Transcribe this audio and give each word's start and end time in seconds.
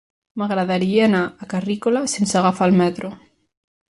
M'agradaria 0.41 1.03
anar 1.07 1.19
a 1.45 1.49
Carrícola 1.51 2.03
sense 2.15 2.39
agafar 2.41 2.69
el 2.71 2.75
metro. 2.83 3.15